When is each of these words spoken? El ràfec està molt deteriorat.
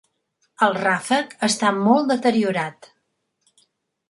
El 0.67 0.71
ràfec 0.77 1.35
està 1.49 1.73
molt 1.83 2.11
deteriorat. 2.13 2.91